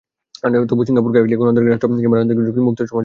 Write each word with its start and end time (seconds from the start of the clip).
তবু 0.69 0.81
সিঙ্গাপুরকে 0.87 1.19
একটি 1.23 1.35
গণতান্ত্রিক 1.39 1.67
রাষ্ট্র 1.71 1.87
কিংবা 2.03 2.15
রাজনৈতিকভাবে 2.15 2.61
মুক্ত 2.67 2.79
সমাজ 2.81 2.87
বলা 2.89 2.89
যাবে 2.89 2.89
না। 2.91 2.99